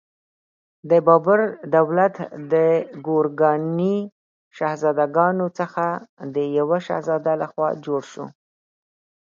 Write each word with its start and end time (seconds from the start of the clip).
د 0.89 0.91
بابر 1.07 1.39
دولت 1.75 2.15
د 2.53 2.53
ګورکاني 3.07 3.97
شهزادګانو 4.57 5.45
څخه 5.59 5.85
د 6.35 6.37
یوه 6.57 6.77
شهزاده 6.87 7.33
لخوا 7.41 7.69
جوړ 7.85 8.01
شو. 8.11 8.25